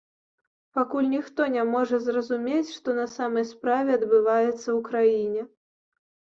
[0.77, 5.41] Пакуль ніхто не можа зразумець, што на самай справе адбываецца ў краіне.